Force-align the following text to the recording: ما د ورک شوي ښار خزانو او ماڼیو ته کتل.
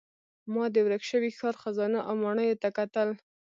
ما 0.53 0.63
د 0.73 0.75
ورک 0.85 1.03
شوي 1.11 1.29
ښار 1.37 1.55
خزانو 1.61 1.99
او 2.07 2.13
ماڼیو 2.23 2.59
ته 2.61 2.69
کتل. 2.77 3.09